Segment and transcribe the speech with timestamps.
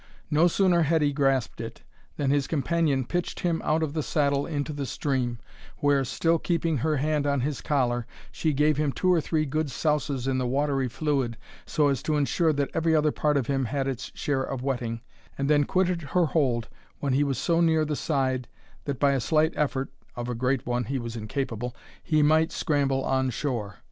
[0.31, 1.83] No sooner had he grasped it,
[2.17, 5.37] than his companion pitched him out of the saddle into the stream,
[5.77, 9.69] where, still keeping her hand on his collar, she gave him two or three good
[9.69, 11.37] souses in the watery fluid,
[11.67, 15.01] so as to ensure that every other part of him had its share of wetting,
[15.37, 16.67] and then quitted her hold
[16.99, 18.47] when he was so near the side
[18.85, 23.03] that by a slight effort (of a great one he was incapable) he might scramble
[23.03, 23.75] on shore.